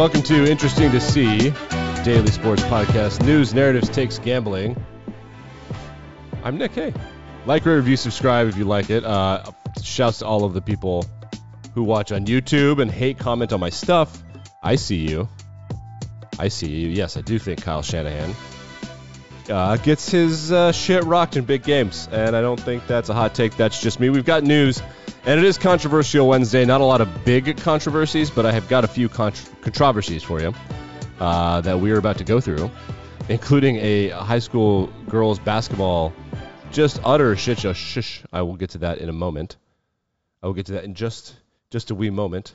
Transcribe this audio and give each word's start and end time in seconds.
Welcome 0.00 0.22
to 0.22 0.50
Interesting 0.50 0.90
to 0.92 0.98
See, 0.98 1.50
daily 2.04 2.30
sports 2.30 2.62
podcast, 2.62 3.22
news, 3.22 3.52
narratives, 3.52 3.90
takes, 3.90 4.18
gambling. 4.18 4.82
I'm 6.42 6.56
Nick 6.56 6.72
Hay. 6.72 6.94
Like, 7.44 7.66
rate, 7.66 7.74
review, 7.74 7.98
subscribe 7.98 8.48
if 8.48 8.56
you 8.56 8.64
like 8.64 8.88
it. 8.88 9.04
Uh, 9.04 9.42
shouts 9.82 10.20
to 10.20 10.24
all 10.24 10.44
of 10.44 10.54
the 10.54 10.62
people 10.62 11.04
who 11.74 11.82
watch 11.82 12.12
on 12.12 12.24
YouTube 12.24 12.80
and 12.80 12.90
hate 12.90 13.18
comment 13.18 13.52
on 13.52 13.60
my 13.60 13.68
stuff. 13.68 14.22
I 14.62 14.76
see 14.76 15.06
you. 15.06 15.28
I 16.38 16.48
see 16.48 16.70
you. 16.70 16.88
Yes, 16.88 17.18
I 17.18 17.20
do 17.20 17.38
think 17.38 17.60
Kyle 17.60 17.82
Shanahan 17.82 18.34
uh, 19.50 19.76
gets 19.76 20.10
his 20.10 20.50
uh, 20.50 20.72
shit 20.72 21.04
rocked 21.04 21.36
in 21.36 21.44
big 21.44 21.62
games, 21.62 22.08
and 22.10 22.34
I 22.34 22.40
don't 22.40 22.58
think 22.58 22.86
that's 22.86 23.10
a 23.10 23.14
hot 23.14 23.34
take. 23.34 23.54
That's 23.58 23.82
just 23.82 24.00
me. 24.00 24.08
We've 24.08 24.24
got 24.24 24.44
news, 24.44 24.82
and 25.24 25.38
it 25.38 25.44
is 25.44 25.58
controversial 25.58 26.26
Wednesday. 26.26 26.64
Not 26.64 26.80
a 26.80 26.84
lot 26.84 27.00
of 27.00 27.24
big 27.24 27.56
controversies, 27.58 28.30
but 28.30 28.46
I 28.46 28.52
have 28.52 28.68
got 28.68 28.84
a 28.84 28.88
few 28.88 29.08
contro- 29.08 29.54
controversies 29.60 30.22
for 30.22 30.40
you 30.40 30.54
uh, 31.18 31.60
that 31.60 31.78
we 31.78 31.90
are 31.92 31.98
about 31.98 32.18
to 32.18 32.24
go 32.24 32.40
through, 32.40 32.70
including 33.28 33.76
a 33.76 34.08
high 34.10 34.38
school 34.38 34.86
girls 35.08 35.38
basketball 35.38 36.12
just 36.72 37.00
utter 37.04 37.36
shit 37.36 37.58
show. 37.58 37.72
Shush. 37.72 38.22
I 38.32 38.42
will 38.42 38.56
get 38.56 38.70
to 38.70 38.78
that 38.78 38.98
in 38.98 39.08
a 39.08 39.12
moment. 39.12 39.56
I 40.42 40.46
will 40.46 40.54
get 40.54 40.66
to 40.66 40.72
that 40.72 40.84
in 40.84 40.94
just 40.94 41.34
just 41.70 41.90
a 41.90 41.94
wee 41.94 42.10
moment. 42.10 42.54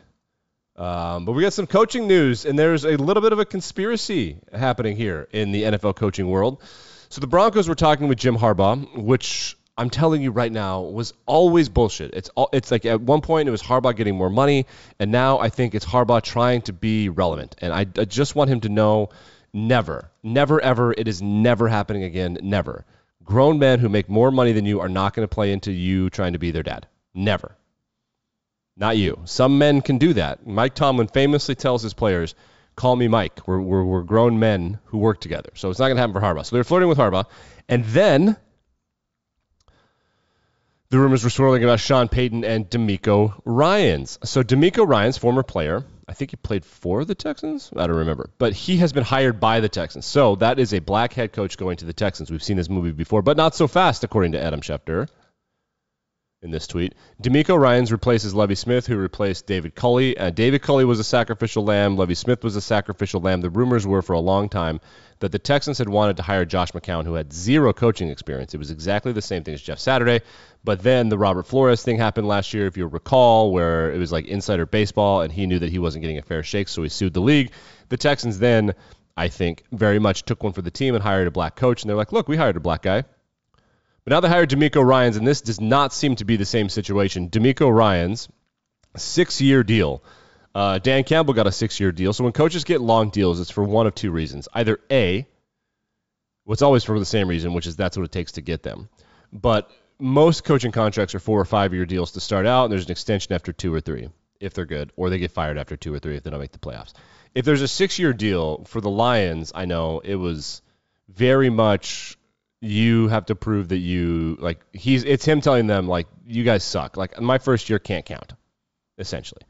Um, 0.75 1.23
but 1.23 1.31
we 1.31 1.43
got 1.43 1.53
some 1.53 1.67
coaching 1.67 2.07
news, 2.07 2.45
and 2.45 2.59
there's 2.59 2.83
a 2.83 2.97
little 2.97 3.21
bit 3.21 3.31
of 3.31 3.39
a 3.39 3.45
conspiracy 3.45 4.37
happening 4.51 4.97
here 4.97 5.27
in 5.31 5.51
the 5.51 5.63
NFL 5.63 5.95
coaching 5.95 6.29
world. 6.29 6.61
So 7.09 7.21
the 7.21 7.27
Broncos 7.27 7.69
were 7.69 7.75
talking 7.75 8.09
with 8.09 8.17
Jim 8.17 8.35
Harbaugh, 8.35 8.97
which 8.97 9.55
I'm 9.77 9.89
telling 9.89 10.21
you 10.21 10.31
right 10.31 10.51
now 10.51 10.81
was 10.81 11.13
always 11.25 11.67
bullshit. 11.67 12.13
It's 12.13 12.29
all, 12.29 12.49
it's 12.53 12.71
like 12.71 12.85
at 12.85 13.01
one 13.01 13.21
point 13.21 13.47
it 13.49 13.51
was 13.51 13.61
Harbaugh 13.61 13.95
getting 13.95 14.15
more 14.15 14.29
money, 14.29 14.67
and 14.99 15.11
now 15.11 15.39
I 15.39 15.49
think 15.49 15.75
it's 15.75 15.85
Harbaugh 15.85 16.21
trying 16.21 16.61
to 16.63 16.73
be 16.73 17.09
relevant. 17.09 17.55
And 17.59 17.73
I, 17.73 17.81
I 17.81 18.05
just 18.05 18.35
want 18.35 18.49
him 18.49 18.61
to 18.61 18.69
know, 18.69 19.09
never, 19.53 20.09
never, 20.23 20.61
ever, 20.61 20.93
it 20.93 21.07
is 21.07 21.21
never 21.21 21.67
happening 21.67 22.03
again. 22.03 22.37
Never. 22.41 22.85
Grown 23.25 23.59
men 23.59 23.79
who 23.79 23.89
make 23.89 24.07
more 24.07 24.31
money 24.31 24.53
than 24.53 24.65
you 24.65 24.79
are 24.79 24.89
not 24.89 25.13
going 25.13 25.27
to 25.27 25.33
play 25.33 25.51
into 25.51 25.71
you 25.71 26.09
trying 26.09 26.33
to 26.33 26.39
be 26.39 26.51
their 26.51 26.63
dad. 26.63 26.87
Never. 27.13 27.57
Not 28.77 28.97
you. 28.97 29.19
Some 29.25 29.57
men 29.57 29.81
can 29.81 29.97
do 29.97 30.13
that. 30.13 30.45
Mike 30.45 30.75
Tomlin 30.75 31.07
famously 31.07 31.55
tells 31.55 31.81
his 31.81 31.93
players, 31.93 32.35
call 32.75 32.95
me 32.95 33.07
Mike. 33.07 33.47
We're, 33.47 33.59
we're, 33.59 33.83
we're 33.83 34.03
grown 34.03 34.37
men 34.39 34.79
who 34.85 34.99
work 34.99 35.19
together. 35.19 35.49
So 35.55 35.69
it's 35.69 35.79
not 35.79 35.87
going 35.87 35.97
to 35.97 36.01
happen 36.01 36.13
for 36.13 36.21
Harbaugh. 36.21 36.45
So 36.45 36.55
they're 36.55 36.63
flirting 36.63 36.89
with 36.89 36.97
Harbaugh. 36.97 37.25
And 37.67 37.83
then 37.85 38.37
the 40.89 40.99
rumors 40.99 41.23
were 41.23 41.29
swirling 41.29 41.63
about 41.63 41.79
Sean 41.79 42.07
Payton 42.07 42.43
and 42.43 42.69
DeMeco 42.69 43.41
Ryans. 43.43 44.19
So 44.23 44.43
DeMeco 44.43 44.87
Ryans, 44.87 45.17
former 45.17 45.43
player, 45.43 45.83
I 46.07 46.13
think 46.13 46.31
he 46.31 46.37
played 46.37 46.63
for 46.63 47.03
the 47.03 47.15
Texans. 47.15 47.71
I 47.75 47.87
don't 47.87 47.97
remember, 47.97 48.29
but 48.37 48.53
he 48.53 48.77
has 48.77 48.93
been 48.93 49.03
hired 49.03 49.39
by 49.39 49.59
the 49.59 49.69
Texans. 49.69 50.05
So 50.05 50.35
that 50.35 50.59
is 50.59 50.73
a 50.73 50.79
black 50.79 51.13
head 51.13 51.33
coach 51.33 51.57
going 51.57 51.77
to 51.77 51.85
the 51.85 51.93
Texans. 51.93 52.29
We've 52.29 52.43
seen 52.43 52.57
this 52.57 52.69
movie 52.69 52.91
before, 52.91 53.23
but 53.23 53.37
not 53.37 53.55
so 53.55 53.67
fast, 53.67 54.03
according 54.03 54.33
to 54.33 54.43
Adam 54.43 54.61
Schefter 54.61 55.07
in 56.43 56.51
this 56.51 56.67
tweet. 56.67 56.93
DeMeco 57.21 57.59
Ryans 57.59 57.91
replaces 57.91 58.35
Lovie 58.35 58.55
Smith, 58.55 58.85
who 58.85 58.97
replaced 58.97 59.47
David 59.47 59.73
Culley. 59.73 60.15
Uh, 60.15 60.29
David 60.29 60.61
Culley 60.61 60.85
was 60.85 60.99
a 60.99 61.03
sacrificial 61.03 61.65
lamb. 61.65 61.97
Lovie 61.97 62.13
Smith 62.13 62.43
was 62.43 62.55
a 62.55 62.61
sacrificial 62.61 63.19
lamb. 63.19 63.41
The 63.41 63.49
rumors 63.49 63.87
were 63.87 64.03
for 64.03 64.13
a 64.13 64.19
long 64.19 64.47
time 64.47 64.79
that 65.19 65.31
the 65.31 65.39
Texans 65.39 65.77
had 65.77 65.87
wanted 65.87 66.17
to 66.17 66.23
hire 66.23 66.45
Josh 66.45 66.71
McCown, 66.71 67.05
who 67.05 67.13
had 67.13 67.31
zero 67.31 67.73
coaching 67.73 68.09
experience. 68.09 68.53
It 68.53 68.57
was 68.57 68.71
exactly 68.71 69.13
the 69.13 69.21
same 69.21 69.43
thing 69.43 69.53
as 69.53 69.61
Jeff 69.61 69.79
Saturday. 69.79 70.21
But 70.63 70.81
then 70.81 71.09
the 71.09 71.17
Robert 71.17 71.47
Flores 71.47 71.83
thing 71.83 71.97
happened 71.97 72.27
last 72.27 72.53
year, 72.53 72.67
if 72.67 72.75
you 72.75 72.87
recall, 72.87 73.51
where 73.51 73.91
it 73.91 73.97
was 73.97 74.11
like 74.11 74.25
insider 74.25 74.65
baseball, 74.65 75.21
and 75.21 75.31
he 75.31 75.45
knew 75.45 75.59
that 75.59 75.71
he 75.71 75.79
wasn't 75.79 76.01
getting 76.01 76.17
a 76.17 76.21
fair 76.21 76.43
shake, 76.43 76.67
so 76.67 76.83
he 76.83 76.89
sued 76.89 77.13
the 77.13 77.21
league. 77.21 77.51
The 77.89 77.97
Texans 77.97 78.39
then, 78.39 78.73
I 79.15 79.29
think, 79.29 79.63
very 79.71 79.99
much 79.99 80.23
took 80.23 80.43
one 80.43 80.53
for 80.53 80.61
the 80.61 80.71
team 80.71 80.95
and 80.95 81.03
hired 81.03 81.27
a 81.27 81.31
black 81.31 81.55
coach. 81.55 81.83
And 81.83 81.89
they're 81.89 81.97
like, 81.97 82.11
look, 82.11 82.27
we 82.27 82.35
hired 82.35 82.57
a 82.57 82.61
black 82.61 82.81
guy. 82.81 83.03
But 84.03 84.11
now 84.11 84.19
they 84.19 84.27
hired 84.27 84.49
DeMeco 84.49 84.85
Ryans, 84.85 85.17
and 85.17 85.25
this 85.25 85.41
does 85.41 85.61
not 85.61 85.93
seem 85.93 86.15
to 86.17 86.25
be 86.25 86.35
the 86.35 86.45
same 86.45 86.69
situation. 86.69 87.29
DeMeco 87.29 87.73
Ryans, 87.73 88.27
six 88.97 89.41
year 89.41 89.63
deal. 89.63 90.03
Uh, 90.55 90.79
Dan 90.79 91.03
Campbell 91.03 91.33
got 91.33 91.47
a 91.47 91.51
six 91.51 91.81
year 91.81 91.91
deal. 91.91 92.13
So 92.13 92.23
when 92.23 92.31
coaches 92.31 92.63
get 92.63 92.79
long 92.79 93.09
deals, 93.09 93.41
it's 93.41 93.51
for 93.51 93.63
one 93.63 93.87
of 93.87 93.93
two 93.93 94.09
reasons. 94.09 94.47
Either 94.53 94.79
A, 94.89 95.27
what's 96.45 96.61
always 96.61 96.85
for 96.85 96.97
the 96.97 97.05
same 97.05 97.27
reason, 97.27 97.53
which 97.53 97.67
is 97.67 97.75
that's 97.75 97.97
what 97.97 98.05
it 98.05 98.11
takes 98.13 98.31
to 98.33 98.41
get 98.41 98.63
them. 98.63 98.87
But 99.33 99.69
most 99.99 100.45
coaching 100.45 100.71
contracts 100.71 101.13
are 101.13 101.19
four 101.19 101.39
or 101.41 101.45
five 101.45 101.73
year 101.73 101.85
deals 101.85 102.13
to 102.13 102.21
start 102.21 102.45
out, 102.45 102.65
and 102.65 102.71
there's 102.71 102.85
an 102.85 102.91
extension 102.91 103.33
after 103.33 103.51
two 103.51 103.73
or 103.73 103.81
three 103.81 104.09
if 104.39 104.53
they're 104.53 104.65
good, 104.65 104.91
or 104.95 105.09
they 105.09 105.17
get 105.17 105.31
fired 105.31 105.57
after 105.57 105.75
two 105.75 105.93
or 105.93 105.99
three 105.99 106.15
if 106.15 106.23
they 106.23 106.29
don't 106.29 106.39
make 106.39 106.53
the 106.53 106.59
playoffs. 106.59 106.93
If 107.33 107.43
there's 107.43 107.61
a 107.61 107.67
six 107.67 107.99
year 107.99 108.13
deal 108.13 108.63
for 108.63 108.79
the 108.79 108.89
Lions, 108.89 109.51
I 109.53 109.65
know 109.65 109.99
it 109.99 110.15
was 110.15 110.61
very 111.09 111.49
much 111.49 112.17
you 112.61 113.09
have 113.09 113.25
to 113.25 113.35
prove 113.35 113.69
that 113.69 113.77
you 113.77 114.37
like 114.39 114.61
he's 114.71 115.03
it's 115.03 115.25
him 115.25 115.41
telling 115.41 115.67
them 115.67 115.87
like 115.87 116.07
you 116.25 116.43
guys 116.43 116.63
suck 116.63 116.97
like 116.97 117.19
my 117.21 117.37
first 117.37 117.69
year 117.69 117.77
can't 117.77 118.05
count 118.05 118.33
essentially 118.97 119.41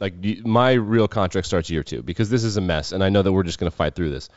like 0.00 0.14
my 0.44 0.72
real 0.72 1.08
contract 1.08 1.46
starts 1.46 1.70
year 1.70 1.82
two 1.82 2.02
because 2.02 2.28
this 2.30 2.44
is 2.44 2.56
a 2.56 2.60
mess 2.60 2.92
and 2.92 3.02
i 3.02 3.08
know 3.08 3.22
that 3.22 3.32
we're 3.32 3.42
just 3.42 3.58
going 3.58 3.70
to 3.70 3.76
fight 3.76 3.94
through 3.94 4.10
this. 4.10 4.28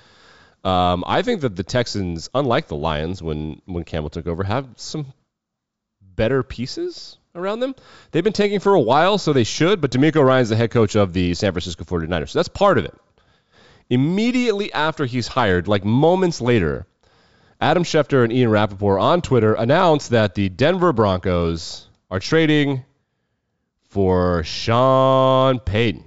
Um, 0.64 1.04
i 1.08 1.22
think 1.22 1.42
that 1.42 1.56
the 1.56 1.64
texans 1.64 2.30
unlike 2.34 2.68
the 2.68 2.76
lions 2.76 3.22
when 3.22 3.62
when 3.66 3.84
campbell 3.84 4.10
took 4.10 4.28
over 4.28 4.44
have 4.44 4.68
some 4.76 5.14
better 6.02 6.42
pieces 6.42 7.18
around 7.36 7.60
them. 7.60 7.76
They've 8.10 8.24
been 8.24 8.34
tanking 8.34 8.60
for 8.60 8.74
a 8.74 8.82
while 8.82 9.20
so 9.20 9.32
they 9.32 9.44
should 9.44 9.82
but 9.82 9.92
DeMeco 9.92 10.24
Ryans 10.24 10.50
the 10.50 10.56
head 10.56 10.72
coach 10.72 10.96
of 10.96 11.14
the 11.14 11.34
san 11.34 11.52
francisco 11.54 11.84
49ers 11.84 12.30
so 12.30 12.40
that's 12.40 12.48
part 12.48 12.78
of 12.78 12.86
it. 12.86 12.96
Immediately 13.90 14.74
after 14.74 15.06
he's 15.06 15.28
hired 15.28 15.68
like 15.68 15.86
moments 15.86 16.42
later 16.42 16.88
Adam 17.60 17.84
Schefter 17.84 18.24
and 18.24 18.32
Ian 18.32 18.50
Rapoport 18.50 19.00
on 19.00 19.22
Twitter 19.22 19.54
announced 19.54 20.12
that 20.12 20.36
the 20.36 20.50
Denver 20.50 20.94
Broncos 20.94 21.88
are 22.12 22.20
trading 22.20 22.84
for 23.90 24.44
Sean 24.44 25.60
Payton. 25.60 26.04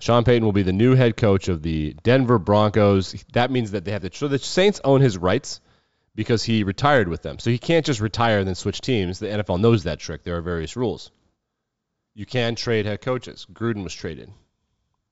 Sean 0.00 0.24
Payton 0.24 0.44
will 0.44 0.52
be 0.52 0.62
the 0.62 0.72
new 0.72 0.94
head 0.94 1.16
coach 1.16 1.48
of 1.48 1.62
the 1.62 1.94
Denver 2.02 2.38
Broncos. 2.38 3.24
That 3.32 3.50
means 3.50 3.72
that 3.72 3.84
they 3.84 3.92
have 3.92 4.02
to. 4.02 4.10
so 4.12 4.28
the 4.28 4.38
Saints 4.38 4.80
own 4.82 5.02
his 5.02 5.18
rights 5.18 5.60
because 6.14 6.42
he 6.42 6.64
retired 6.64 7.08
with 7.08 7.22
them. 7.22 7.38
So 7.38 7.50
he 7.50 7.58
can't 7.58 7.84
just 7.84 8.00
retire 8.00 8.38
and 8.38 8.48
then 8.48 8.54
switch 8.54 8.80
teams. 8.80 9.18
The 9.18 9.26
NFL 9.26 9.60
knows 9.60 9.84
that 9.84 10.00
trick. 10.00 10.22
There 10.22 10.36
are 10.36 10.42
various 10.42 10.76
rules. 10.76 11.10
You 12.14 12.26
can 12.26 12.54
trade 12.54 12.86
head 12.86 13.02
coaches. 13.02 13.46
Gruden 13.52 13.84
was 13.84 13.94
traded. 13.94 14.30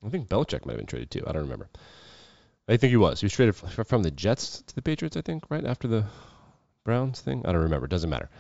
I 0.05 0.09
think 0.09 0.29
Belichick 0.29 0.65
might 0.65 0.73
have 0.73 0.79
been 0.79 0.87
traded 0.87 1.11
too. 1.11 1.25
I 1.27 1.33
don't 1.33 1.43
remember. 1.43 1.69
I 2.69 2.77
think 2.77 2.91
he 2.91 2.97
was. 2.97 3.21
He 3.21 3.27
was 3.27 3.33
traded 3.33 3.57
from 3.57 4.03
the 4.03 4.11
Jets 4.11 4.63
to 4.63 4.75
the 4.75 4.83
Patriots, 4.83 5.17
I 5.17 5.23
think, 5.23 5.51
right 5.51 5.65
after 5.65 5.89
the 5.89 6.05
Browns 6.85 7.21
thing. 7.21 7.45
I 7.47 7.53
don't 7.53 7.63
remember. 7.63 7.87
It 7.87 7.91
doesn't 7.91 8.11
matter. 8.11 8.31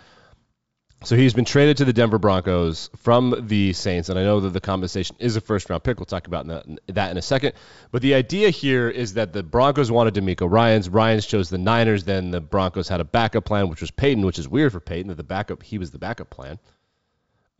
So 1.04 1.16
he's 1.16 1.32
been 1.32 1.44
traded 1.44 1.76
to 1.76 1.84
the 1.84 1.92
Denver 1.92 2.18
Broncos 2.18 2.90
from 2.96 3.46
the 3.46 3.72
Saints, 3.72 4.08
and 4.08 4.18
I 4.18 4.24
know 4.24 4.40
that 4.40 4.50
the 4.50 4.60
compensation 4.60 5.14
is 5.20 5.36
a 5.36 5.40
first 5.40 5.70
round 5.70 5.84
pick. 5.84 5.98
We'll 5.98 6.06
talk 6.06 6.26
about 6.26 6.46
that 6.88 7.10
in 7.12 7.16
a 7.16 7.22
second. 7.22 7.52
But 7.92 8.02
the 8.02 8.14
idea 8.14 8.50
here 8.50 8.88
is 8.90 9.14
that 9.14 9.32
the 9.32 9.44
Broncos 9.44 9.92
wanted 9.92 10.14
DeMeco 10.14 10.50
Ryans. 10.50 10.88
Ryans 10.88 11.24
chose 11.24 11.50
the 11.50 11.58
Niners. 11.58 12.02
Then 12.02 12.32
the 12.32 12.40
Broncos 12.40 12.88
had 12.88 13.00
a 13.00 13.04
backup 13.04 13.44
plan, 13.44 13.68
which 13.68 13.80
was 13.80 13.92
Payton, 13.92 14.26
which 14.26 14.40
is 14.40 14.48
weird 14.48 14.72
for 14.72 14.80
Payton 14.80 15.08
that 15.08 15.16
the 15.16 15.22
backup 15.22 15.62
he 15.62 15.78
was 15.78 15.92
the 15.92 15.98
backup 15.98 16.30
plan. 16.30 16.58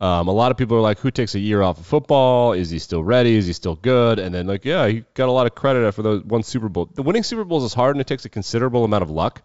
Um, 0.01 0.27
a 0.27 0.31
lot 0.31 0.51
of 0.51 0.57
people 0.57 0.77
are 0.77 0.81
like, 0.81 0.99
who 0.99 1.11
takes 1.11 1.35
a 1.35 1.39
year 1.39 1.61
off 1.61 1.79
of 1.79 1.85
football? 1.85 2.53
Is 2.53 2.69
he 2.69 2.79
still 2.79 3.03
ready? 3.03 3.35
Is 3.35 3.47
he 3.47 3.53
still 3.53 3.75
good? 3.75 4.19
And 4.19 4.35
then 4.35 4.47
like, 4.47 4.65
yeah, 4.65 4.87
he 4.87 5.03
got 5.13 5.29
a 5.29 5.31
lot 5.31 5.45
of 5.45 5.55
credit 5.55 5.85
after 5.85 6.01
those 6.01 6.23
one 6.23 6.43
Super 6.43 6.69
Bowl. 6.69 6.89
The 6.93 7.03
winning 7.03 7.23
Super 7.23 7.45
Bowls 7.45 7.63
is 7.63 7.73
hard 7.73 7.95
and 7.95 8.01
it 8.01 8.07
takes 8.07 8.25
a 8.25 8.29
considerable 8.29 8.83
amount 8.83 9.03
of 9.03 9.09
luck. 9.09 9.43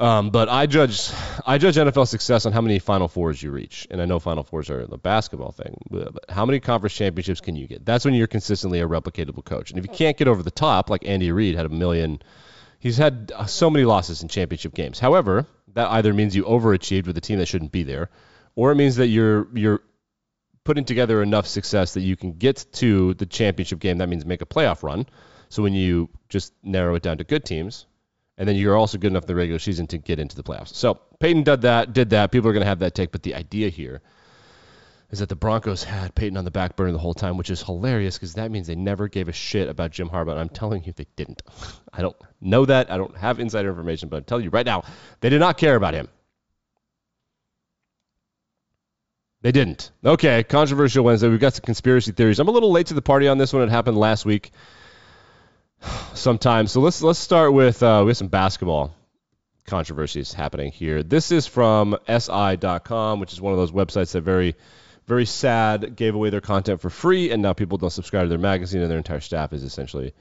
Um, 0.00 0.30
but 0.30 0.48
I 0.48 0.64
judge 0.64 1.10
I 1.46 1.58
judge 1.58 1.76
NFL 1.76 2.08
success 2.08 2.46
on 2.46 2.52
how 2.52 2.62
many 2.62 2.78
Final 2.78 3.06
Fours 3.06 3.42
you 3.42 3.50
reach, 3.50 3.86
and 3.90 4.00
I 4.00 4.06
know 4.06 4.18
Final 4.18 4.42
Fours 4.42 4.70
are 4.70 4.86
the 4.86 4.96
basketball 4.96 5.52
thing. 5.52 5.76
But 5.90 6.24
how 6.30 6.46
many 6.46 6.58
conference 6.58 6.94
championships 6.94 7.42
can 7.42 7.54
you 7.54 7.66
get? 7.66 7.84
That's 7.84 8.06
when 8.06 8.14
you're 8.14 8.26
consistently 8.26 8.80
a 8.80 8.88
replicatable 8.88 9.44
coach. 9.44 9.70
And 9.70 9.78
if 9.78 9.84
you 9.84 9.92
can't 9.92 10.16
get 10.16 10.26
over 10.26 10.42
the 10.42 10.50
top, 10.50 10.88
like 10.88 11.06
Andy 11.06 11.30
Reid 11.32 11.54
had 11.54 11.66
a 11.66 11.68
million, 11.68 12.22
he's 12.78 12.96
had 12.96 13.30
so 13.46 13.68
many 13.68 13.84
losses 13.84 14.22
in 14.22 14.28
championship 14.28 14.72
games. 14.72 14.98
However, 14.98 15.46
that 15.74 15.90
either 15.90 16.14
means 16.14 16.34
you 16.34 16.44
overachieved 16.44 17.06
with 17.06 17.18
a 17.18 17.20
team 17.20 17.38
that 17.38 17.46
shouldn't 17.46 17.70
be 17.70 17.82
there, 17.82 18.08
or 18.54 18.72
it 18.72 18.76
means 18.76 18.96
that 18.96 19.08
you're 19.08 19.48
you're 19.52 19.82
putting 20.64 20.86
together 20.86 21.22
enough 21.22 21.46
success 21.46 21.92
that 21.92 22.00
you 22.00 22.16
can 22.16 22.32
get 22.32 22.64
to 22.72 23.12
the 23.14 23.26
championship 23.26 23.80
game. 23.80 23.98
That 23.98 24.08
means 24.08 24.24
make 24.24 24.40
a 24.40 24.46
playoff 24.46 24.82
run. 24.82 25.04
So 25.50 25.62
when 25.62 25.74
you 25.74 26.08
just 26.30 26.54
narrow 26.62 26.94
it 26.94 27.02
down 27.02 27.18
to 27.18 27.24
good 27.24 27.44
teams, 27.44 27.84
and 28.40 28.48
then 28.48 28.56
you're 28.56 28.74
also 28.74 28.96
good 28.96 29.08
enough 29.08 29.24
in 29.24 29.26
the 29.26 29.34
regular 29.34 29.58
season 29.58 29.86
to 29.88 29.98
get 29.98 30.18
into 30.18 30.34
the 30.34 30.42
playoffs. 30.42 30.74
So 30.74 30.94
Payton 31.18 31.42
did 31.42 31.60
that. 31.60 31.92
Did 31.92 32.08
that. 32.10 32.32
People 32.32 32.48
are 32.48 32.54
going 32.54 32.62
to 32.62 32.68
have 32.68 32.78
that 32.78 32.94
take. 32.94 33.12
But 33.12 33.22
the 33.22 33.34
idea 33.34 33.68
here 33.68 34.00
is 35.10 35.18
that 35.18 35.28
the 35.28 35.36
Broncos 35.36 35.84
had 35.84 36.14
Payton 36.14 36.38
on 36.38 36.46
the 36.46 36.50
back 36.50 36.74
burner 36.74 36.90
the 36.92 36.98
whole 36.98 37.12
time, 37.12 37.36
which 37.36 37.50
is 37.50 37.62
hilarious 37.62 38.16
because 38.16 38.34
that 38.34 38.50
means 38.50 38.66
they 38.66 38.74
never 38.74 39.08
gave 39.08 39.28
a 39.28 39.32
shit 39.32 39.68
about 39.68 39.90
Jim 39.90 40.08
Harbaugh. 40.08 40.30
And 40.30 40.40
I'm 40.40 40.48
telling 40.48 40.82
you, 40.84 40.94
they 40.94 41.06
didn't. 41.16 41.42
I 41.92 42.00
don't 42.00 42.16
know 42.40 42.64
that. 42.64 42.90
I 42.90 42.96
don't 42.96 43.14
have 43.14 43.40
insider 43.40 43.68
information, 43.68 44.08
but 44.08 44.16
I'm 44.16 44.24
telling 44.24 44.44
you 44.44 44.50
right 44.50 44.64
now, 44.64 44.84
they 45.20 45.28
did 45.28 45.40
not 45.40 45.58
care 45.58 45.76
about 45.76 45.92
him. 45.92 46.08
They 49.42 49.52
didn't. 49.52 49.90
Okay, 50.02 50.44
controversial 50.44 51.04
Wednesday. 51.04 51.28
We've 51.28 51.38
got 51.38 51.52
some 51.52 51.64
conspiracy 51.66 52.12
theories. 52.12 52.38
I'm 52.38 52.48
a 52.48 52.52
little 52.52 52.72
late 52.72 52.86
to 52.86 52.94
the 52.94 53.02
party 53.02 53.28
on 53.28 53.36
this 53.36 53.52
one. 53.52 53.62
It 53.62 53.68
happened 53.68 53.98
last 53.98 54.24
week 54.24 54.50
sometime. 56.14 56.66
So 56.66 56.80
let's 56.80 57.02
let's 57.02 57.18
start 57.18 57.52
with 57.52 57.82
uh, 57.82 58.02
we 58.04 58.10
have 58.10 58.16
some 58.16 58.28
basketball 58.28 58.94
controversies 59.66 60.32
happening 60.32 60.72
here. 60.72 61.02
This 61.02 61.32
is 61.32 61.46
from 61.46 61.96
SI.com, 62.08 63.20
which 63.20 63.32
is 63.32 63.40
one 63.40 63.52
of 63.52 63.58
those 63.58 63.72
websites 63.72 64.12
that 64.12 64.22
very 64.22 64.56
very 65.06 65.26
sad 65.26 65.96
gave 65.96 66.14
away 66.14 66.30
their 66.30 66.40
content 66.40 66.80
for 66.80 66.90
free, 66.90 67.30
and 67.30 67.42
now 67.42 67.52
people 67.52 67.78
don't 67.78 67.90
subscribe 67.90 68.24
to 68.24 68.28
their 68.28 68.38
magazine, 68.38 68.80
and 68.80 68.90
their 68.90 68.98
entire 68.98 69.20
staff 69.20 69.52
is 69.52 69.64
essentially 69.64 70.12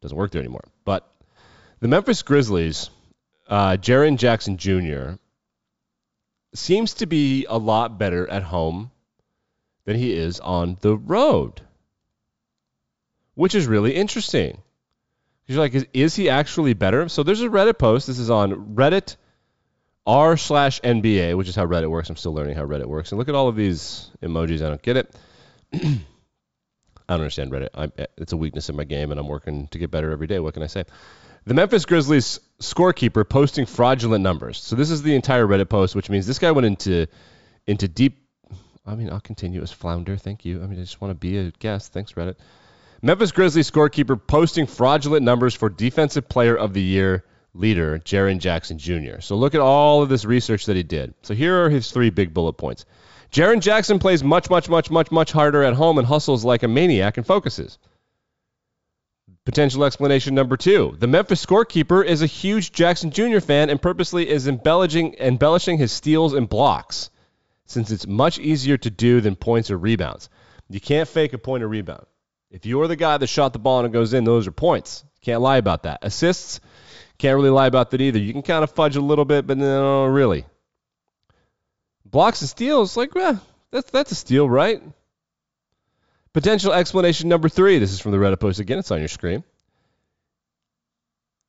doesn't 0.00 0.16
work 0.16 0.30
there 0.30 0.42
anymore. 0.42 0.68
But 0.84 1.10
the 1.80 1.88
Memphis 1.88 2.22
Grizzlies, 2.22 2.90
uh, 3.48 3.76
Jaren 3.76 4.18
Jackson 4.18 4.56
Jr. 4.56 5.14
seems 6.54 6.94
to 6.94 7.06
be 7.06 7.46
a 7.48 7.58
lot 7.58 7.98
better 7.98 8.28
at 8.28 8.42
home 8.42 8.90
than 9.84 9.96
he 9.96 10.12
is 10.12 10.40
on 10.40 10.76
the 10.80 10.96
road, 10.96 11.60
which 13.34 13.54
is 13.54 13.66
really 13.66 13.94
interesting. 13.94 14.62
You're 15.46 15.60
like, 15.60 15.74
is, 15.74 15.86
is 15.92 16.16
he 16.16 16.28
actually 16.28 16.74
better? 16.74 17.08
So 17.08 17.22
there's 17.22 17.42
a 17.42 17.48
Reddit 17.48 17.78
post. 17.78 18.06
This 18.06 18.18
is 18.18 18.30
on 18.30 18.74
Reddit 18.74 19.16
r 20.06 20.36
slash 20.36 20.80
NBA, 20.80 21.36
which 21.36 21.48
is 21.48 21.54
how 21.56 21.66
Reddit 21.66 21.90
works. 21.90 22.10
I'm 22.10 22.16
still 22.16 22.34
learning 22.34 22.56
how 22.56 22.64
Reddit 22.64 22.86
works. 22.86 23.12
And 23.12 23.18
look 23.18 23.28
at 23.28 23.34
all 23.34 23.48
of 23.48 23.56
these 23.56 24.10
emojis. 24.22 24.64
I 24.64 24.68
don't 24.68 24.82
get 24.82 24.96
it. 24.96 25.14
I 25.72 27.14
don't 27.14 27.20
understand 27.20 27.52
Reddit. 27.52 27.68
I, 27.74 27.90
it's 28.16 28.32
a 28.32 28.36
weakness 28.36 28.68
in 28.68 28.76
my 28.76 28.84
game, 28.84 29.10
and 29.10 29.20
I'm 29.20 29.28
working 29.28 29.68
to 29.68 29.78
get 29.78 29.90
better 29.90 30.10
every 30.10 30.26
day. 30.26 30.40
What 30.40 30.54
can 30.54 30.62
I 30.62 30.68
say? 30.68 30.84
The 31.44 31.54
Memphis 31.54 31.84
Grizzlies 31.84 32.40
scorekeeper 32.60 33.28
posting 33.28 33.66
fraudulent 33.66 34.22
numbers. 34.22 34.58
So 34.58 34.74
this 34.74 34.90
is 34.90 35.02
the 35.02 35.14
entire 35.14 35.46
Reddit 35.46 35.68
post, 35.68 35.94
which 35.94 36.10
means 36.10 36.26
this 36.26 36.40
guy 36.40 36.50
went 36.50 36.66
into 36.66 37.06
into 37.66 37.86
deep. 37.86 38.18
I 38.84 38.96
mean, 38.96 39.10
I'll 39.10 39.20
continue 39.20 39.62
as 39.62 39.70
flounder. 39.70 40.16
Thank 40.16 40.44
you. 40.44 40.62
I 40.62 40.66
mean, 40.66 40.78
I 40.78 40.82
just 40.82 41.00
want 41.00 41.12
to 41.12 41.16
be 41.16 41.38
a 41.38 41.50
guest. 41.52 41.92
Thanks, 41.92 42.12
Reddit. 42.12 42.36
Memphis 43.02 43.32
Grizzlies 43.32 43.70
scorekeeper 43.70 44.18
posting 44.26 44.66
fraudulent 44.66 45.24
numbers 45.24 45.54
for 45.54 45.68
Defensive 45.68 46.28
Player 46.28 46.56
of 46.56 46.72
the 46.72 46.82
Year 46.82 47.24
leader, 47.52 47.98
Jaren 47.98 48.38
Jackson 48.38 48.78
Jr. 48.78 49.20
So 49.20 49.36
look 49.36 49.54
at 49.54 49.60
all 49.60 50.02
of 50.02 50.08
this 50.08 50.24
research 50.24 50.66
that 50.66 50.76
he 50.76 50.82
did. 50.82 51.14
So 51.22 51.34
here 51.34 51.64
are 51.64 51.70
his 51.70 51.90
three 51.90 52.10
big 52.10 52.32
bullet 52.32 52.54
points. 52.54 52.84
Jaren 53.30 53.60
Jackson 53.60 53.98
plays 53.98 54.22
much, 54.22 54.48
much, 54.48 54.68
much, 54.68 54.90
much, 54.90 55.10
much 55.10 55.32
harder 55.32 55.62
at 55.62 55.74
home 55.74 55.98
and 55.98 56.06
hustles 56.06 56.44
like 56.44 56.62
a 56.62 56.68
maniac 56.68 57.16
and 57.16 57.26
focuses. 57.26 57.78
Potential 59.44 59.84
explanation 59.84 60.34
number 60.34 60.56
two. 60.56 60.96
The 60.98 61.06
Memphis 61.06 61.44
scorekeeper 61.44 62.04
is 62.04 62.22
a 62.22 62.26
huge 62.26 62.72
Jackson 62.72 63.10
Jr. 63.10 63.40
fan 63.40 63.70
and 63.70 63.80
purposely 63.80 64.28
is 64.28 64.48
embellishing, 64.48 65.16
embellishing 65.20 65.78
his 65.78 65.92
steals 65.92 66.34
and 66.34 66.48
blocks, 66.48 67.10
since 67.66 67.90
it's 67.90 68.06
much 68.06 68.38
easier 68.38 68.76
to 68.78 68.90
do 68.90 69.20
than 69.20 69.36
points 69.36 69.70
or 69.70 69.78
rebounds. 69.78 70.28
You 70.68 70.80
can't 70.80 71.08
fake 71.08 71.32
a 71.32 71.38
point 71.38 71.62
or 71.62 71.68
rebound. 71.68 72.06
If 72.50 72.66
you're 72.66 72.86
the 72.86 72.96
guy 72.96 73.16
that 73.16 73.26
shot 73.26 73.52
the 73.52 73.58
ball 73.58 73.80
and 73.80 73.86
it 73.86 73.92
goes 73.92 74.14
in, 74.14 74.24
those 74.24 74.46
are 74.46 74.52
points. 74.52 75.04
Can't 75.20 75.40
lie 75.40 75.56
about 75.56 75.82
that. 75.82 76.00
Assists, 76.02 76.60
can't 77.18 77.36
really 77.36 77.50
lie 77.50 77.66
about 77.66 77.90
that 77.90 78.00
either. 78.00 78.18
You 78.18 78.32
can 78.32 78.42
kind 78.42 78.62
of 78.62 78.70
fudge 78.70 78.96
a 78.96 79.00
little 79.00 79.24
bit, 79.24 79.46
but 79.46 79.58
no, 79.58 80.06
really. 80.06 80.44
Blocks 82.04 82.40
and 82.40 82.48
steals, 82.48 82.96
like, 82.96 83.14
well, 83.14 83.42
that's 83.70 83.90
that's 83.90 84.12
a 84.12 84.14
steal, 84.14 84.48
right? 84.48 84.80
Potential 86.32 86.72
explanation 86.72 87.28
number 87.28 87.48
three. 87.48 87.78
This 87.78 87.92
is 87.92 88.00
from 88.00 88.12
the 88.12 88.18
Reddit 88.18 88.38
post 88.38 88.60
again. 88.60 88.78
It's 88.78 88.90
on 88.90 89.00
your 89.00 89.08
screen. 89.08 89.42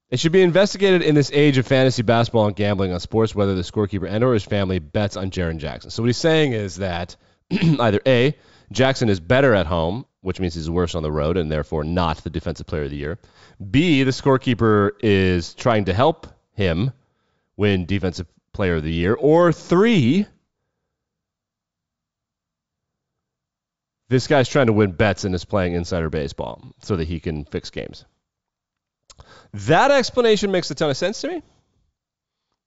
It 0.10 0.20
should 0.20 0.32
be 0.32 0.42
investigated 0.42 1.02
in 1.02 1.16
this 1.16 1.32
age 1.34 1.58
of 1.58 1.68
fantasy 1.68 2.02
basketball 2.02 2.48
and 2.48 2.56
gambling 2.56 2.94
on 2.94 3.02
sports 3.02 3.36
whether 3.36 3.56
the 3.56 3.62
scorekeeper 3.62 4.10
and 4.10 4.24
or 4.24 4.34
his 4.34 4.46
family 4.46 4.80
bets 4.80 5.18
on 5.18 5.32
Jaren 5.32 5.58
Jackson. 5.58 5.92
So 5.92 6.02
what 6.02 6.08
he's 6.08 6.18
saying 6.18 6.54
is 6.54 6.78
that 6.78 7.18
either 7.52 8.00
A, 8.06 8.38
Jackson 8.72 9.10
is 9.10 9.20
better 9.20 9.54
at 9.54 9.66
home 9.66 10.06
which 10.28 10.42
means 10.42 10.54
he's 10.54 10.70
worse 10.70 10.94
on 10.94 11.04
the 11.04 11.12
road 11.12 11.38
and 11.38 11.50
therefore 11.50 11.86
not 11.86 12.18
the 12.18 12.30
defensive 12.30 12.68
player 12.68 12.84
of 12.84 12.90
the 12.90 12.98
year. 12.98 13.18
B, 13.72 14.04
the 14.04 14.12
scorekeeper 14.12 14.92
is 15.02 15.54
trying 15.54 15.86
to 15.86 15.94
help 15.94 16.28
him 16.52 16.92
win 17.56 17.86
defensive 17.86 18.28
player 18.52 18.76
of 18.76 18.84
the 18.84 18.92
year. 18.92 19.14
Or 19.14 19.54
three, 19.54 20.26
this 24.10 24.28
guy's 24.28 24.50
trying 24.50 24.68
to 24.68 24.74
win 24.74 24.92
bets 24.92 25.24
and 25.24 25.34
is 25.34 25.46
playing 25.46 25.76
insider 25.76 26.10
baseball 26.10 26.62
so 26.80 26.98
that 26.98 27.08
he 27.08 27.22
can 27.22 27.46
fix 27.46 27.70
games. 27.70 28.04
That 29.54 29.92
explanation 29.92 30.52
makes 30.52 30.70
a 30.70 30.76
ton 30.76 30.90
of 30.90 30.98
sense 30.98 31.22
to 31.22 31.30
me 31.30 31.42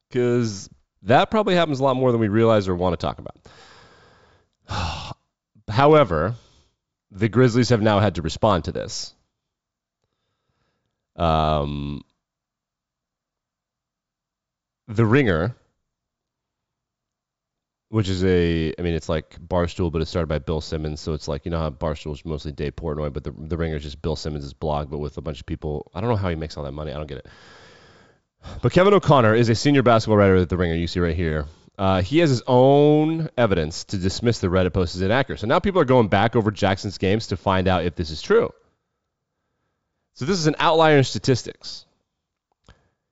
because 0.08 0.70
that 1.02 1.30
probably 1.30 1.56
happens 1.56 1.80
a 1.80 1.84
lot 1.84 1.94
more 1.94 2.10
than 2.10 2.22
we 2.22 2.28
realize 2.28 2.68
or 2.68 2.74
want 2.74 2.98
to 2.98 3.06
talk 3.06 3.18
about. 3.18 3.36
However, 5.68 6.36
the 7.10 7.28
Grizzlies 7.28 7.70
have 7.70 7.82
now 7.82 7.98
had 7.98 8.16
to 8.16 8.22
respond 8.22 8.64
to 8.64 8.72
this. 8.72 9.14
Um, 11.16 12.02
the 14.86 15.04
Ringer, 15.04 15.54
which 17.88 18.08
is 18.08 18.24
a, 18.24 18.72
I 18.78 18.82
mean, 18.82 18.94
it's 18.94 19.08
like 19.08 19.38
Barstool, 19.40 19.90
but 19.90 20.00
it's 20.00 20.10
started 20.10 20.28
by 20.28 20.38
Bill 20.38 20.60
Simmons. 20.60 21.00
So 21.00 21.12
it's 21.12 21.28
like, 21.28 21.44
you 21.44 21.50
know 21.50 21.58
how 21.58 21.70
Barstool 21.70 22.12
is 22.12 22.24
mostly 22.24 22.52
Dave 22.52 22.76
Portnoy, 22.76 23.12
but 23.12 23.24
the, 23.24 23.32
the 23.32 23.56
Ringer 23.56 23.76
is 23.76 23.82
just 23.82 24.00
Bill 24.00 24.16
Simmons' 24.16 24.52
blog, 24.52 24.90
but 24.90 24.98
with 24.98 25.18
a 25.18 25.20
bunch 25.20 25.40
of 25.40 25.46
people. 25.46 25.90
I 25.94 26.00
don't 26.00 26.10
know 26.10 26.16
how 26.16 26.28
he 26.28 26.36
makes 26.36 26.56
all 26.56 26.64
that 26.64 26.72
money. 26.72 26.92
I 26.92 26.96
don't 26.96 27.08
get 27.08 27.18
it. 27.18 27.26
But 28.62 28.72
Kevin 28.72 28.94
O'Connor 28.94 29.34
is 29.34 29.48
a 29.50 29.54
senior 29.54 29.82
basketball 29.82 30.16
writer 30.16 30.36
at 30.36 30.48
the 30.48 30.56
Ringer. 30.56 30.74
You 30.74 30.86
see 30.86 31.00
right 31.00 31.16
here. 31.16 31.46
Uh, 31.80 32.02
he 32.02 32.18
has 32.18 32.28
his 32.28 32.42
own 32.46 33.30
evidence 33.38 33.84
to 33.84 33.96
dismiss 33.96 34.38
the 34.38 34.48
Reddit 34.48 34.74
post 34.74 34.96
as 34.96 35.00
inaccurate. 35.00 35.40
So 35.40 35.46
now 35.46 35.60
people 35.60 35.80
are 35.80 35.86
going 35.86 36.08
back 36.08 36.36
over 36.36 36.50
Jackson's 36.50 36.98
games 36.98 37.28
to 37.28 37.38
find 37.38 37.66
out 37.66 37.86
if 37.86 37.94
this 37.94 38.10
is 38.10 38.20
true. 38.20 38.50
So 40.12 40.26
this 40.26 40.38
is 40.38 40.46
an 40.46 40.56
outlier 40.58 40.98
in 40.98 41.04
statistics. 41.04 41.86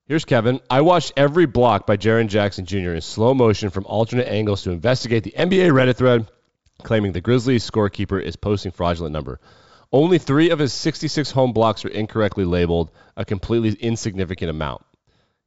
Here's 0.05 0.23
Kevin. 0.23 0.59
I 0.69 0.81
watched 0.81 1.13
every 1.17 1.47
block 1.47 1.87
by 1.87 1.97
Jaren 1.97 2.27
Jackson 2.27 2.65
Jr. 2.65 2.91
in 2.91 3.01
slow 3.01 3.33
motion 3.33 3.71
from 3.71 3.87
alternate 3.87 4.27
angles 4.27 4.61
to 4.61 4.71
investigate 4.71 5.23
the 5.23 5.33
NBA 5.35 5.71
Reddit 5.71 5.95
thread 5.95 6.27
claiming 6.83 7.11
the 7.11 7.21
Grizzlies 7.21 7.67
scorekeeper 7.67 8.21
is 8.21 8.35
posting 8.35 8.71
fraudulent 8.71 9.13
number. 9.13 9.39
Only 9.91 10.19
three 10.19 10.51
of 10.51 10.59
his 10.59 10.73
66 10.73 11.31
home 11.31 11.53
blocks 11.53 11.83
were 11.83 11.89
incorrectly 11.89 12.45
labeled, 12.45 12.91
a 13.17 13.25
completely 13.25 13.71
insignificant 13.71 14.51
amount. 14.51 14.83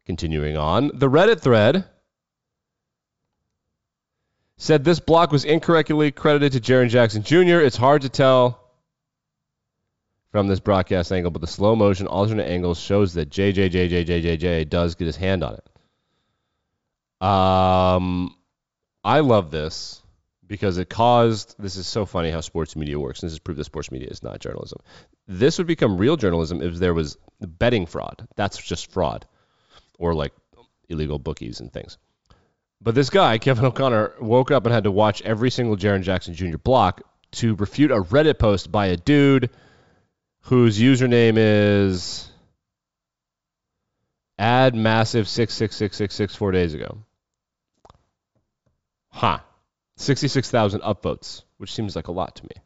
Continuing 0.06 0.56
on, 0.56 0.90
the 0.92 1.08
Reddit 1.08 1.38
thread 1.38 1.84
said 4.62 4.84
this 4.84 5.00
block 5.00 5.32
was 5.32 5.44
incorrectly 5.44 6.12
credited 6.12 6.52
to 6.52 6.60
Jaren 6.60 6.88
Jackson 6.88 7.24
Jr. 7.24 7.58
It's 7.60 7.76
hard 7.76 8.02
to 8.02 8.08
tell 8.08 8.60
from 10.30 10.46
this 10.46 10.60
broadcast 10.60 11.10
angle, 11.10 11.32
but 11.32 11.40
the 11.40 11.48
slow 11.48 11.74
motion 11.74 12.06
alternate 12.06 12.48
angles 12.48 12.78
shows 12.78 13.14
that 13.14 13.28
JJJJJJJ 13.28 14.68
does 14.68 14.94
get 14.94 15.06
his 15.06 15.16
hand 15.16 15.42
on 15.42 15.54
it. 15.54 17.26
Um, 17.26 18.36
I 19.02 19.20
love 19.20 19.50
this 19.50 20.00
because 20.46 20.78
it 20.78 20.88
caused. 20.88 21.56
This 21.58 21.74
is 21.74 21.88
so 21.88 22.06
funny 22.06 22.30
how 22.30 22.40
sports 22.40 22.76
media 22.76 23.00
works. 23.00 23.20
This 23.20 23.32
is 23.32 23.40
proof 23.40 23.58
that 23.58 23.64
sports 23.64 23.90
media 23.90 24.08
is 24.08 24.22
not 24.22 24.38
journalism. 24.38 24.78
This 25.26 25.58
would 25.58 25.66
become 25.66 25.98
real 25.98 26.16
journalism 26.16 26.62
if 26.62 26.76
there 26.76 26.94
was 26.94 27.18
betting 27.40 27.86
fraud. 27.86 28.28
That's 28.36 28.58
just 28.58 28.92
fraud, 28.92 29.26
or 29.98 30.14
like 30.14 30.32
illegal 30.88 31.18
bookies 31.18 31.58
and 31.58 31.72
things. 31.72 31.98
But 32.82 32.96
this 32.96 33.10
guy, 33.10 33.38
Kevin 33.38 33.64
O'Connor, 33.64 34.14
woke 34.20 34.50
up 34.50 34.66
and 34.66 34.74
had 34.74 34.84
to 34.84 34.90
watch 34.90 35.22
every 35.22 35.50
single 35.50 35.76
Jaren 35.76 36.02
Jackson 36.02 36.34
Jr. 36.34 36.56
block 36.56 37.02
to 37.32 37.54
refute 37.54 37.92
a 37.92 38.02
Reddit 38.02 38.40
post 38.40 38.72
by 38.72 38.86
a 38.86 38.96
dude 38.96 39.50
whose 40.40 40.80
username 40.80 41.36
is 41.36 42.28
add 44.36 44.74
massive 44.74 45.28
six 45.28 45.54
six 45.54 45.76
six 45.76 45.96
six 45.96 46.14
six 46.14 46.34
four 46.34 46.50
days 46.50 46.74
ago. 46.74 46.98
Huh. 49.10 49.38
66,000 49.98 50.80
upvotes, 50.80 51.42
which 51.58 51.72
seems 51.72 51.94
like 51.94 52.08
a 52.08 52.12
lot 52.12 52.34
to 52.36 52.44
me. 52.44 52.62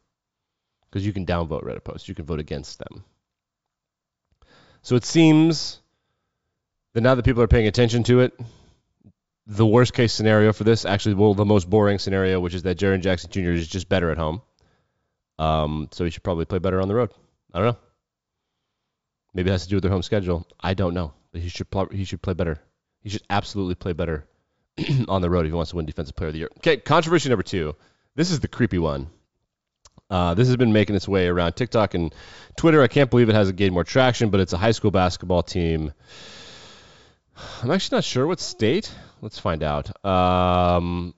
Because 0.89 1.05
you 1.05 1.13
can 1.13 1.25
downvote 1.25 1.63
Reddit 1.63 1.83
posts, 1.83 2.07
you 2.07 2.15
can 2.15 2.25
vote 2.25 2.39
against 2.39 2.79
them. 2.79 3.03
So 4.81 4.95
it 4.95 5.05
seems 5.05 5.79
that 6.93 7.01
now 7.01 7.13
that 7.13 7.25
people 7.25 7.43
are 7.43 7.47
paying 7.47 7.67
attention 7.67 8.03
to 8.03 8.21
it, 8.21 8.39
the 9.47 9.65
worst 9.65 9.93
case 9.93 10.11
scenario 10.11 10.51
for 10.51 10.65
this, 10.65 10.85
actually, 10.85 11.15
well, 11.15 11.33
the 11.33 11.45
most 11.45 11.69
boring 11.69 11.99
scenario, 11.99 12.39
which 12.39 12.53
is 12.53 12.63
that 12.63 12.77
Jaren 12.77 13.01
Jackson 13.01 13.31
Jr. 13.31 13.51
is 13.51 13.67
just 13.67 13.87
better 13.87 14.11
at 14.11 14.17
home. 14.17 14.41
Um, 15.39 15.87
so 15.91 16.03
he 16.03 16.09
should 16.09 16.23
probably 16.23 16.45
play 16.45 16.59
better 16.59 16.81
on 16.81 16.89
the 16.89 16.95
road. 16.95 17.11
I 17.53 17.59
don't 17.59 17.67
know. 17.67 17.77
Maybe 19.33 19.49
it 19.49 19.53
has 19.53 19.63
to 19.63 19.69
do 19.69 19.77
with 19.77 19.83
their 19.83 19.91
home 19.91 20.03
schedule. 20.03 20.45
I 20.59 20.73
don't 20.73 20.93
know. 20.93 21.13
But 21.31 21.41
he 21.41 21.49
should 21.49 21.67
he 21.91 22.03
should 22.03 22.21
play 22.21 22.33
better. 22.33 22.59
He 23.01 23.09
should 23.09 23.23
absolutely 23.29 23.75
play 23.75 23.93
better 23.93 24.27
on 25.07 25.21
the 25.21 25.29
road 25.29 25.45
if 25.45 25.51
he 25.51 25.55
wants 25.55 25.71
to 25.71 25.77
win 25.77 25.85
Defensive 25.85 26.15
Player 26.15 26.27
of 26.29 26.33
the 26.33 26.39
Year. 26.39 26.49
Okay, 26.57 26.77
controversy 26.77 27.29
number 27.29 27.43
two. 27.43 27.75
This 28.15 28.31
is 28.31 28.39
the 28.39 28.47
creepy 28.47 28.79
one. 28.79 29.07
Uh, 30.09 30.33
this 30.33 30.47
has 30.47 30.57
been 30.57 30.73
making 30.73 30.95
its 30.95 31.07
way 31.07 31.27
around 31.27 31.53
TikTok 31.53 31.93
and 31.93 32.13
Twitter. 32.55 32.81
I 32.81 32.87
can't 32.87 33.09
believe 33.09 33.29
it 33.29 33.35
hasn't 33.35 33.57
gained 33.57 33.73
more 33.73 33.83
traction, 33.83 34.29
but 34.29 34.39
it's 34.39 34.53
a 34.53 34.57
high 34.57 34.71
school 34.71 34.91
basketball 34.91 35.43
team. 35.43 35.93
I'm 37.63 37.71
actually 37.71 37.97
not 37.97 38.03
sure 38.03 38.25
what 38.25 38.39
state. 38.39 38.91
Let's 39.21 39.39
find 39.39 39.63
out. 39.63 40.05
Um, 40.05 41.13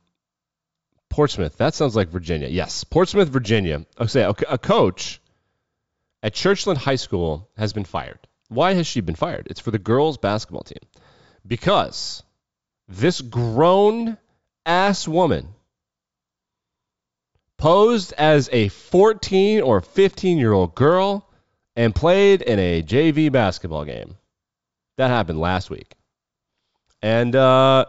Portsmouth. 1.09 1.57
That 1.57 1.73
sounds 1.73 1.95
like 1.95 2.09
Virginia. 2.09 2.47
Yes, 2.47 2.83
Portsmouth, 2.83 3.29
Virginia. 3.29 3.85
Okay, 3.99 4.21
a 4.23 4.57
coach 4.57 5.19
at 6.23 6.33
Churchland 6.33 6.77
High 6.77 6.95
School 6.95 7.49
has 7.57 7.73
been 7.73 7.85
fired. 7.85 8.19
Why 8.47 8.73
has 8.73 8.87
she 8.87 9.01
been 9.01 9.15
fired? 9.15 9.47
It's 9.49 9.59
for 9.59 9.71
the 9.71 9.79
girls 9.79 10.17
basketball 10.17 10.63
team. 10.63 10.79
Because 11.45 12.23
this 12.87 13.21
grown 13.21 14.17
ass 14.65 15.07
woman 15.07 15.49
posed 17.57 18.13
as 18.13 18.49
a 18.51 18.69
14 18.69 19.61
or 19.61 19.81
15 19.81 20.37
year 20.37 20.53
old 20.53 20.75
girl 20.75 21.29
and 21.75 21.93
played 21.93 22.41
in 22.41 22.59
a 22.59 22.81
JV 22.81 23.31
basketball 23.31 23.85
game. 23.85 24.17
That 24.97 25.09
happened 25.09 25.39
last 25.39 25.69
week. 25.69 25.95
And 27.01 27.35
uh, 27.35 27.85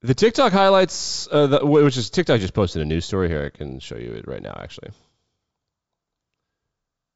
the 0.00 0.14
TikTok 0.14 0.52
highlights, 0.52 1.28
uh, 1.30 1.46
the, 1.46 1.66
which 1.66 1.96
is 1.96 2.10
TikTok 2.10 2.40
just 2.40 2.54
posted 2.54 2.82
a 2.82 2.84
news 2.84 3.04
story 3.04 3.28
here. 3.28 3.44
I 3.44 3.56
can 3.56 3.78
show 3.78 3.96
you 3.96 4.12
it 4.12 4.26
right 4.26 4.42
now, 4.42 4.58
actually. 4.60 4.90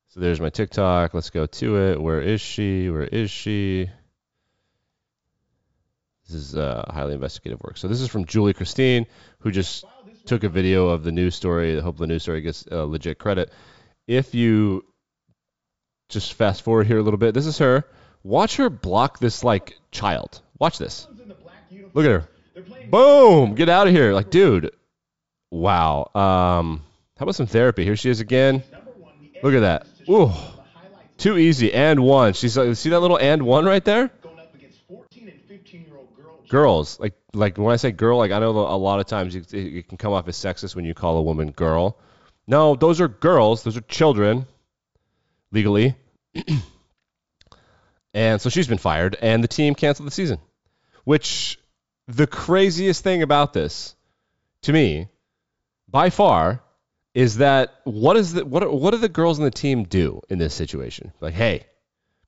So 0.09 0.21
there's 0.21 0.41
my 0.41 0.51
TikTok. 0.51 1.13
Let's 1.13 1.31
go 1.31 1.47
to 1.47 1.77
it. 1.77 2.01
Where 2.01 2.21
is 2.21 2.41
she? 2.41 2.89
Where 2.89 3.03
is 3.05 3.31
she? 3.31 3.91
This 6.27 6.37
is 6.37 6.57
uh, 6.57 6.85
highly 6.89 7.15
investigative 7.15 7.61
work. 7.63 7.77
So 7.77 7.89
this 7.89 8.01
is 8.01 8.09
from 8.09 8.25
Julie 8.25 8.55
Christine, 8.55 9.07
who 9.41 9.51
just 9.51 9.85
took 10.25 10.43
a 10.43 10.49
video 10.49 10.89
of 10.89 11.05
the 11.05 11.13
news 11.13 11.35
story. 11.35 11.77
I 11.77 11.81
hope 11.81 11.99
the 11.99 12.07
news 12.07 12.23
story 12.23 12.41
gets 12.41 12.67
uh, 12.71 12.85
legit 12.85 13.19
credit. 13.19 13.53
If 14.07 14.35
you 14.35 14.85
just 16.09 16.35
fast 16.35 16.63
forward 16.63 16.87
here 16.87 16.99
a 16.99 17.03
little 17.03 17.19
bit, 17.19 17.35
this 17.35 17.47
is 17.47 17.59
her. 17.59 17.85
Watch 18.23 18.57
her 18.57 18.71
block 18.71 19.19
this 19.19 19.45
like 19.45 19.79
child. 19.97 20.41
Watch 20.59 20.79
this. 20.79 21.09
Look 21.95 22.05
at 22.05 22.11
her. 22.11 22.29
Boom! 22.91 23.55
Get 23.55 23.69
out 23.69 23.87
of 23.87 23.93
here. 23.93 24.13
Like, 24.13 24.31
dude. 24.31 24.71
Wow. 25.51 26.11
Um, 26.15 26.83
how 27.19 27.25
about 27.25 27.35
some 27.35 27.47
therapy? 27.47 27.85
Here 27.85 27.97
she 27.97 28.11
is 28.11 28.21
again. 28.21 28.63
Look 29.43 29.55
at 29.55 29.61
that. 29.61 29.87
Ooh. 30.09 30.31
Too 31.17 31.39
easy. 31.39 31.73
And 31.73 32.01
one. 32.01 32.35
She's 32.35 32.57
like, 32.57 32.77
see 32.77 32.91
that 32.91 33.01
little 33.01 33.19
and 33.19 33.43
one 33.43 33.65
right 33.65 33.85
there? 33.85 34.11
Girls. 36.49 37.01
Like, 37.01 37.15
like 37.33 37.59
when 37.59 37.73
I 37.73 37.77
say 37.77 37.91
girl, 37.91 38.19
like 38.19 38.31
I 38.31 38.39
know 38.39 38.51
a 38.51 38.77
lot 38.77 39.01
of 39.01 39.07
times 39.07 39.35
it, 39.35 39.53
it 39.53 39.89
can 39.89 39.99
come 39.99 40.13
off 40.13 40.29
as 40.29 40.37
sexist 40.37 40.77
when 40.77 40.85
you 40.85 40.95
call 40.95 41.17
a 41.17 41.23
woman 41.23 41.51
girl. 41.51 41.99
No, 42.47 42.77
those 42.77 43.01
are 43.01 43.09
girls. 43.09 43.65
Those 43.65 43.77
are 43.77 43.83
children, 43.83 44.47
legally. 45.51 45.97
and 48.17 48.41
so 48.41 48.49
she's 48.49 48.67
been 48.67 48.79
fired, 48.79 49.15
and 49.21 49.45
the 49.45 49.49
team 49.49 49.75
canceled 49.75 50.07
the 50.07 50.11
season. 50.11 50.39
Which 51.05 51.59
the 52.09 52.27
craziest 52.27 53.05
thing 53.05 53.21
about 53.21 53.53
this, 53.53 53.95
to 54.63 54.73
me, 54.73 55.09
by 55.87 56.09
far, 56.09 56.63
is 57.13 57.37
that 57.37 57.75
what 57.85 58.17
is 58.17 58.33
the 58.33 58.47
what 58.47 58.73
what 58.73 58.93
do 58.93 58.97
the 58.97 59.11
girls 59.11 59.39
on 59.39 59.45
the 59.45 59.51
team 59.51 59.85
do 59.85 60.23
in 60.31 60.39
this 60.39 60.55
situation? 60.55 61.13
Like, 61.21 61.35
hey, 61.35 61.67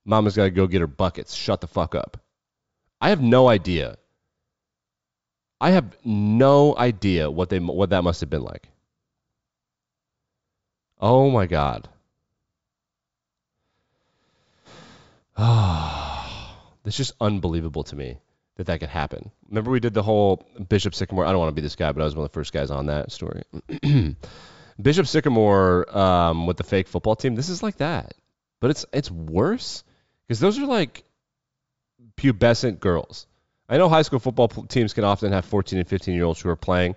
mama's 0.05 0.35
got 0.35 0.43
to 0.43 0.51
go 0.51 0.67
get 0.67 0.81
her 0.81 0.87
buckets. 0.87 1.33
Shut 1.33 1.59
the 1.59 1.67
fuck 1.67 1.95
up. 1.95 2.21
I 3.01 3.09
have 3.09 3.21
no 3.21 3.49
idea. 3.49 3.97
I 5.59 5.71
have 5.71 5.97
no 6.05 6.77
idea 6.77 7.31
what 7.31 7.49
they 7.49 7.57
what 7.59 7.89
that 7.89 8.03
must 8.03 8.21
have 8.21 8.29
been 8.29 8.43
like. 8.43 8.69
Oh 11.01 11.31
my 11.31 11.47
god. 11.47 11.89
Is 16.85 16.97
just 16.97 17.13
unbelievable 17.21 17.83
to 17.85 17.95
me 17.95 18.17
that 18.57 18.67
that 18.67 18.79
could 18.79 18.89
happen. 18.89 19.31
Remember 19.47 19.71
we 19.71 19.79
did 19.79 19.93
the 19.93 20.03
whole 20.03 20.45
Bishop 20.67 20.93
Sycamore. 20.93 21.25
I 21.25 21.29
don't 21.29 21.39
want 21.39 21.49
to 21.49 21.55
be 21.55 21.61
this 21.61 21.77
guy, 21.77 21.91
but 21.93 22.01
I 22.01 22.05
was 22.05 22.15
one 22.15 22.25
of 22.25 22.31
the 22.31 22.33
first 22.33 22.51
guys 22.51 22.71
on 22.71 22.87
that 22.87 23.11
story. 23.11 23.43
Bishop 24.81 25.07
Sycamore 25.07 25.97
um, 25.97 26.45
with 26.45 26.57
the 26.57 26.63
fake 26.63 26.87
football 26.87 27.15
team. 27.15 27.35
This 27.35 27.47
is 27.47 27.63
like 27.63 27.77
that, 27.77 28.15
but 28.59 28.71
it's 28.71 28.85
it's 28.91 29.09
worse 29.09 29.83
because 30.27 30.41
those 30.41 30.59
are 30.59 30.65
like 30.65 31.03
pubescent 32.17 32.79
girls. 32.79 33.27
I 33.69 33.77
know 33.77 33.87
high 33.87 34.01
school 34.01 34.19
football 34.19 34.47
teams 34.47 34.93
can 34.93 35.05
often 35.05 35.31
have 35.31 35.45
14 35.45 35.79
and 35.79 35.87
15 35.87 36.15
year 36.15 36.25
olds 36.25 36.41
who 36.41 36.49
are 36.49 36.57
playing. 36.57 36.95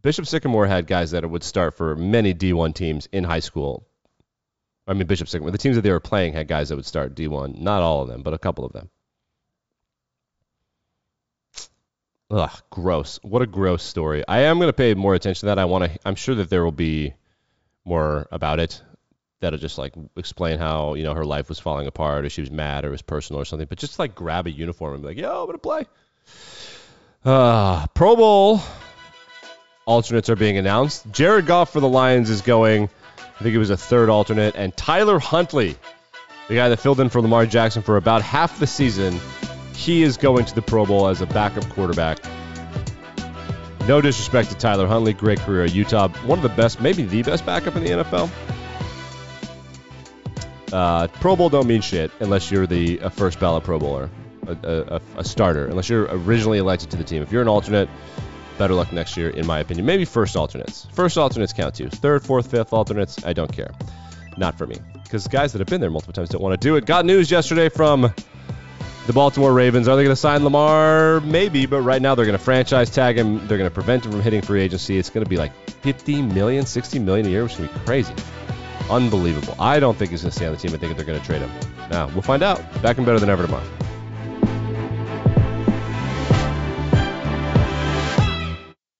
Bishop 0.00 0.26
Sycamore 0.26 0.66
had 0.66 0.86
guys 0.86 1.10
that 1.10 1.28
would 1.28 1.42
start 1.42 1.76
for 1.76 1.96
many 1.96 2.32
D1 2.34 2.74
teams 2.74 3.08
in 3.12 3.24
high 3.24 3.40
school. 3.40 3.86
I 4.86 4.92
mean, 4.92 5.06
Bishop 5.06 5.28
Sycamore. 5.28 5.50
The 5.50 5.58
teams 5.58 5.76
that 5.76 5.82
they 5.82 5.90
were 5.90 6.00
playing 6.00 6.34
had 6.34 6.48
guys 6.48 6.68
that 6.68 6.76
would 6.76 6.86
start 6.86 7.14
D1. 7.14 7.58
Not 7.58 7.82
all 7.82 8.02
of 8.02 8.08
them, 8.08 8.22
but 8.22 8.34
a 8.34 8.38
couple 8.38 8.64
of 8.64 8.72
them. 8.72 8.90
Ugh, 12.30 12.50
gross. 12.70 13.18
What 13.22 13.42
a 13.42 13.46
gross 13.46 13.82
story. 13.82 14.24
I 14.26 14.40
am 14.40 14.58
going 14.58 14.68
to 14.68 14.74
pay 14.74 14.94
more 14.94 15.14
attention 15.14 15.40
to 15.40 15.46
that. 15.46 15.58
I 15.58 15.66
want 15.66 15.84
to. 15.84 15.98
I'm 16.04 16.14
sure 16.14 16.34
that 16.36 16.50
there 16.50 16.64
will 16.64 16.72
be 16.72 17.14
more 17.84 18.26
about 18.30 18.60
it 18.60 18.82
that'll 19.40 19.58
just 19.58 19.76
like 19.76 19.94
explain 20.16 20.58
how 20.58 20.94
you 20.94 21.04
know 21.04 21.14
her 21.14 21.24
life 21.24 21.48
was 21.48 21.58
falling 21.58 21.86
apart, 21.86 22.24
or 22.24 22.30
she 22.30 22.40
was 22.40 22.50
mad, 22.50 22.84
or 22.84 22.88
it 22.88 22.92
was 22.92 23.02
personal, 23.02 23.40
or 23.40 23.44
something. 23.44 23.68
But 23.68 23.78
just 23.78 23.98
like 23.98 24.14
grab 24.14 24.46
a 24.46 24.50
uniform 24.50 24.94
and 24.94 25.02
be 25.02 25.08
like, 25.08 25.18
"Yo, 25.18 25.42
I'm 25.42 25.46
gonna 25.46 25.58
play." 25.58 25.86
Uh, 27.24 27.86
Pro 27.88 28.16
Bowl 28.16 28.60
alternates 29.86 30.28
are 30.28 30.36
being 30.36 30.56
announced. 30.56 31.10
Jared 31.12 31.46
Goff 31.46 31.72
for 31.72 31.80
the 31.80 31.88
Lions 31.88 32.30
is 32.30 32.42
going. 32.42 32.88
I 33.36 33.42
think 33.42 33.52
he 33.52 33.58
was 33.58 33.70
a 33.70 33.76
third 33.76 34.08
alternate, 34.08 34.54
and 34.56 34.76
Tyler 34.76 35.18
Huntley, 35.18 35.76
the 36.48 36.54
guy 36.54 36.68
that 36.68 36.76
filled 36.78 37.00
in 37.00 37.08
for 37.08 37.20
Lamar 37.20 37.46
Jackson 37.46 37.82
for 37.82 37.96
about 37.96 38.22
half 38.22 38.60
the 38.60 38.66
season, 38.66 39.18
he 39.74 40.02
is 40.02 40.16
going 40.16 40.44
to 40.44 40.54
the 40.54 40.62
Pro 40.62 40.86
Bowl 40.86 41.08
as 41.08 41.20
a 41.20 41.26
backup 41.26 41.68
quarterback. 41.70 42.18
No 43.88 44.00
disrespect 44.00 44.50
to 44.50 44.56
Tyler 44.56 44.86
Huntley, 44.86 45.12
great 45.12 45.40
career 45.40 45.64
at 45.64 45.74
Utah, 45.74 46.08
one 46.26 46.38
of 46.38 46.42
the 46.42 46.48
best, 46.48 46.80
maybe 46.80 47.02
the 47.02 47.22
best 47.22 47.44
backup 47.44 47.74
in 47.76 47.84
the 47.84 47.90
NFL. 47.90 48.30
Uh, 50.72 51.08
Pro 51.08 51.36
Bowl 51.36 51.50
don't 51.50 51.66
mean 51.66 51.82
shit 51.82 52.10
unless 52.20 52.50
you're 52.50 52.66
the 52.66 52.98
first 53.12 53.38
ballot 53.40 53.64
Pro 53.64 53.78
Bowler, 53.78 54.10
a, 54.46 54.52
a, 54.62 55.00
a, 55.18 55.24
starter. 55.24 55.66
Unless 55.66 55.88
you're 55.88 56.04
originally 56.04 56.58
elected 56.58 56.90
to 56.92 56.96
the 56.96 57.04
team. 57.04 57.22
If 57.22 57.30
you're 57.30 57.42
an 57.42 57.48
alternate, 57.48 57.88
better 58.58 58.74
luck 58.74 58.92
next 58.92 59.16
year, 59.16 59.30
in 59.30 59.46
my 59.46 59.60
opinion. 59.60 59.86
Maybe 59.86 60.04
first 60.04 60.36
alternates. 60.36 60.86
First 60.92 61.18
alternates 61.18 61.52
count 61.52 61.74
too. 61.74 61.88
Third, 61.88 62.22
fourth, 62.22 62.50
fifth 62.50 62.72
alternates, 62.72 63.24
I 63.24 63.32
don't 63.32 63.52
care. 63.52 63.70
Not 64.36 64.58
for 64.58 64.66
me, 64.66 64.76
because 65.04 65.28
guys 65.28 65.52
that 65.52 65.60
have 65.60 65.68
been 65.68 65.80
there 65.80 65.90
multiple 65.90 66.12
times 66.12 66.28
don't 66.28 66.42
want 66.42 66.60
to 66.60 66.68
do 66.68 66.76
it. 66.76 66.86
Got 66.86 67.04
news 67.04 67.30
yesterday 67.30 67.68
from 67.68 68.12
the 69.06 69.12
Baltimore 69.12 69.52
Ravens. 69.52 69.86
Are 69.86 69.96
they 69.96 70.02
going 70.02 70.12
to 70.12 70.20
sign 70.20 70.42
Lamar? 70.44 71.20
Maybe, 71.20 71.66
but 71.66 71.82
right 71.82 72.00
now 72.00 72.14
they're 72.14 72.26
going 72.26 72.38
to 72.38 72.44
franchise 72.44 72.90
tag 72.90 73.18
him. 73.18 73.46
They're 73.46 73.58
going 73.58 73.70
to 73.70 73.74
prevent 73.74 74.04
him 74.04 74.12
from 74.12 74.22
hitting 74.22 74.42
free 74.42 74.62
agency. 74.62 74.98
It's 74.98 75.10
going 75.10 75.24
to 75.24 75.30
be 75.30 75.36
like 75.36 75.52
50 75.82 76.22
million, 76.22 76.66
60 76.66 76.98
million 76.98 77.26
a 77.26 77.30
year, 77.30 77.42
which 77.42 77.52
is 77.52 77.58
going 77.58 77.68
to 77.68 77.78
be 77.78 77.84
crazy. 77.84 78.14
Unbelievable. 78.90 79.54
I 79.58 79.78
don't 79.78 79.96
think 79.96 80.10
he's 80.10 80.22
going 80.22 80.30
to 80.30 80.36
stay 80.36 80.46
on 80.46 80.52
the 80.52 80.58
team. 80.58 80.74
I 80.74 80.78
think 80.78 80.96
they're 80.96 81.06
going 81.06 81.20
to 81.20 81.26
trade 81.26 81.42
him. 81.42 81.50
Now, 81.90 82.08
we'll 82.08 82.22
find 82.22 82.42
out. 82.42 82.58
Back 82.82 82.96
and 82.96 83.06
better 83.06 83.20
than 83.20 83.30
ever 83.30 83.44
tomorrow. 83.44 83.66